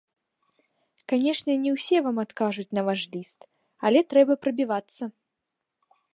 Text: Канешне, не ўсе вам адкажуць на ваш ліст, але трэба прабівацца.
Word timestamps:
Канешне, 1.11 1.53
не 1.65 1.71
ўсе 1.75 1.97
вам 2.07 2.17
адкажуць 2.25 2.67
на 2.79 2.85
ваш 2.89 3.01
ліст, 3.17 3.39
але 3.91 3.99
трэба 4.15 4.33
прабівацца. 4.47 5.03